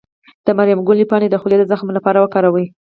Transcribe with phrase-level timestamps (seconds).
[0.45, 2.65] د مریم ګلي پاڼې د خولې د زخم لپاره وکاروئ